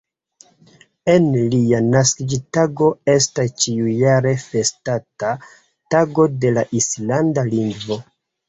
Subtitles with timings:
[1.11, 5.35] En lia naskiĝtago estas ĉiujare festata
[5.97, 8.03] Tago de la islanda lingvo.